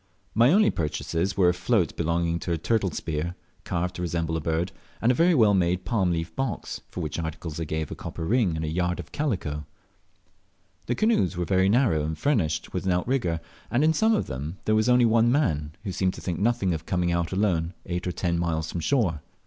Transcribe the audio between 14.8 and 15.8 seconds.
only one man,